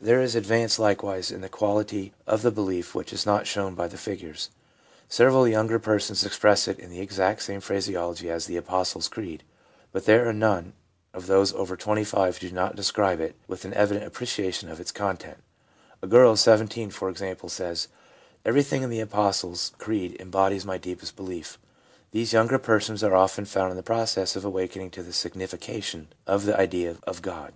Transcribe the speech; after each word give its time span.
There 0.00 0.20
is 0.20 0.34
advance 0.34 0.80
likewise 0.80 1.30
in 1.30 1.40
the 1.40 1.48
quality 1.48 2.12
of 2.26 2.42
the 2.42 2.50
belief 2.50 2.92
which 2.92 3.12
is 3.12 3.24
not 3.24 3.46
shown 3.46 3.76
by 3.76 3.86
the 3.86 3.96
figures. 3.96 4.50
Several 5.08 5.42
of 5.42 5.46
the 5.46 5.52
younger 5.52 5.78
persons 5.78 6.24
express 6.26 6.66
it 6.66 6.80
in 6.80 6.90
the 6.90 7.00
exact 7.00 7.40
phrase 7.62 7.88
ology 7.94 8.30
of 8.34 8.46
the 8.48 8.56
Apostles' 8.56 9.06
Creed; 9.06 9.44
but 9.92 10.06
there 10.06 10.28
are 10.28 10.32
none 10.32 10.72
of 11.12 11.28
those 11.28 11.52
over 11.52 11.76
25 11.76 12.38
who 12.38 12.48
do 12.48 12.52
not 12.52 12.74
describe 12.74 13.20
it 13.20 13.36
with 13.46 13.64
an 13.64 13.72
evident 13.74 14.04
appreciation 14.04 14.68
of 14.68 14.80
its 14.80 14.90
content. 14.90 15.38
A 16.02 16.08
girl 16.08 16.32
of 16.32 16.40
17, 16.40 16.90
for 16.90 17.08
example, 17.08 17.48
says:' 17.48 17.86
Everything 18.44 18.82
in 18.82 18.90
the 18.90 18.98
Apostles' 18.98 19.70
Creed 19.78 20.16
embodies 20.20 20.64
my 20.64 20.78
deepest 20.78 21.14
belief/ 21.14 21.60
These 22.10 22.32
younger 22.32 22.58
persons 22.58 23.04
are 23.04 23.14
often 23.14 23.44
found 23.44 23.70
in 23.70 23.76
the 23.76 23.84
process 23.84 24.34
of 24.34 24.44
awakenings 24.44 24.94
to 24.94 25.04
the 25.04 25.12
signification 25.12 26.08
of 26.26 26.44
the 26.44 26.58
idea 26.58 26.96
of 27.04 27.22
God. 27.22 27.54